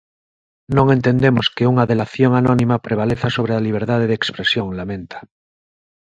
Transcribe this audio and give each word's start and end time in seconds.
Non 0.77 0.87
entendemos 0.95 1.45
que 1.55 1.69
unha 1.71 1.87
delación 1.91 2.31
anónima 2.41 2.83
prevaleza 2.87 3.27
sobre 3.35 3.53
a 3.55 3.63
liberdade 3.67 4.05
de 4.09 4.17
expresión, 4.19 4.67
lamenta. 4.79 5.17